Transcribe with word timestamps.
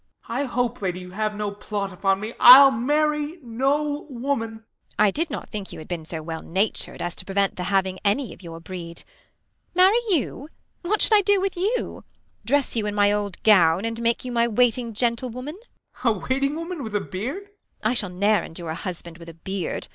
Ben. 0.27 0.37
I 0.39 0.43
hope, 0.45 0.81
lady, 0.81 0.99
you 1.01 1.11
have 1.11 1.35
no 1.35 1.51
plot 1.51 1.93
upon 1.93 2.19
me. 2.19 2.33
I'll 2.39 2.71
marry 2.71 3.37
no 3.43 4.07
woman. 4.09 4.55
Beat. 4.61 4.95
I 4.97 5.11
did 5.11 5.29
not 5.29 5.49
think 5.49 5.71
you 5.71 5.77
had 5.77 5.87
been 5.87 6.05
so 6.05 6.23
well 6.23 6.41
natur'd. 6.41 7.01
THE 7.01 7.03
LAW 7.03 7.05
AGAINST 7.05 7.05
LOVERS. 7.05 7.05
151 7.05 7.05
As 7.05 7.15
to 7.15 7.25
prevent 7.25 7.55
the 7.55 7.63
having 7.65 7.99
any 8.03 8.33
of 8.33 8.41
Your 8.41 8.59
breed. 8.59 9.03
Marry 9.75 10.01
you] 10.09 10.49
what 10.81 11.03
should 11.03 11.13
I 11.13 11.21
do 11.21 11.39
with 11.39 11.55
you] 11.55 12.03
Dress 12.43 12.75
you 12.75 12.87
in 12.87 12.95
my 12.95 13.11
old 13.11 13.43
gown, 13.43 13.85
and 13.85 14.01
make 14.01 14.25
you 14.25 14.31
my 14.31 14.47
Waiting 14.47 14.87
woman 15.21 15.59
1 16.01 16.13
Ben. 16.15 16.15
a 16.15 16.17
waiting 16.27 16.55
woman 16.55 16.83
with 16.83 16.95
a 16.95 16.99
beard? 17.01 17.43
Beat. 17.43 17.51
I 17.83 17.93
shall 17.93 18.09
ne'er 18.09 18.41
endure 18.43 18.71
a 18.71 18.73
husband 18.73 19.19
with 19.19 19.29
a 19.29 19.35
beard. 19.35 19.87